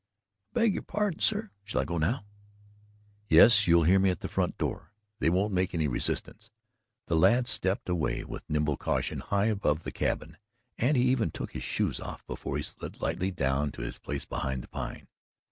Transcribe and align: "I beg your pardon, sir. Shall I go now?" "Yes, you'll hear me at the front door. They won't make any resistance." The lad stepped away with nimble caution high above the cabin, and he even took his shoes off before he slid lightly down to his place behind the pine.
"I 0.55 0.59
beg 0.61 0.73
your 0.73 0.81
pardon, 0.81 1.19
sir. 1.19 1.51
Shall 1.63 1.81
I 1.81 1.85
go 1.85 1.99
now?" 1.99 2.25
"Yes, 3.27 3.67
you'll 3.67 3.83
hear 3.83 3.99
me 3.99 4.09
at 4.09 4.21
the 4.21 4.27
front 4.27 4.57
door. 4.57 4.93
They 5.19 5.29
won't 5.29 5.53
make 5.53 5.75
any 5.75 5.87
resistance." 5.87 6.49
The 7.05 7.15
lad 7.15 7.47
stepped 7.47 7.87
away 7.87 8.23
with 8.23 8.49
nimble 8.49 8.77
caution 8.77 9.19
high 9.19 9.45
above 9.45 9.83
the 9.83 9.91
cabin, 9.91 10.37
and 10.79 10.97
he 10.97 11.03
even 11.03 11.29
took 11.29 11.51
his 11.51 11.61
shoes 11.61 11.99
off 11.99 12.25
before 12.25 12.57
he 12.57 12.63
slid 12.63 12.99
lightly 12.99 13.29
down 13.29 13.71
to 13.73 13.83
his 13.83 13.99
place 13.99 14.25
behind 14.25 14.63
the 14.63 14.69
pine. 14.69 15.07